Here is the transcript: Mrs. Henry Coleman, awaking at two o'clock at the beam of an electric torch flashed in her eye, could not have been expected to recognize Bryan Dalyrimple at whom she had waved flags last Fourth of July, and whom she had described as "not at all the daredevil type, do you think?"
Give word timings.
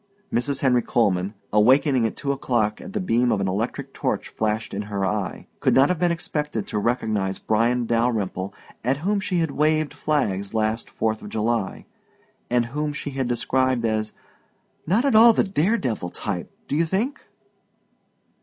Mrs. 0.33 0.61
Henry 0.61 0.81
Coleman, 0.81 1.35
awaking 1.53 2.07
at 2.07 2.17
two 2.17 2.31
o'clock 2.31 2.81
at 2.81 2.93
the 2.93 2.99
beam 2.99 3.31
of 3.31 3.39
an 3.39 3.47
electric 3.47 3.93
torch 3.93 4.29
flashed 4.29 4.73
in 4.73 4.81
her 4.89 5.05
eye, 5.05 5.45
could 5.59 5.75
not 5.75 5.89
have 5.89 5.99
been 5.99 6.11
expected 6.11 6.65
to 6.65 6.79
recognize 6.79 7.37
Bryan 7.37 7.85
Dalyrimple 7.85 8.51
at 8.83 8.97
whom 9.05 9.19
she 9.19 9.37
had 9.41 9.51
waved 9.51 9.93
flags 9.93 10.55
last 10.55 10.89
Fourth 10.89 11.21
of 11.21 11.29
July, 11.29 11.85
and 12.49 12.65
whom 12.65 12.93
she 12.93 13.11
had 13.11 13.27
described 13.27 13.85
as 13.85 14.11
"not 14.87 15.05
at 15.05 15.13
all 15.13 15.33
the 15.33 15.43
daredevil 15.43 16.09
type, 16.09 16.51
do 16.67 16.75
you 16.75 16.85
think?" 16.87 17.21